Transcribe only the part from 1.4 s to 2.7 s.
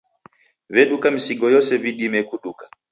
yose w'idimie kuduka.